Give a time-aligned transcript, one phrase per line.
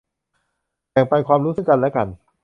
[0.91, 2.07] แบ่งปันความรู้ซึ่งกันและกัน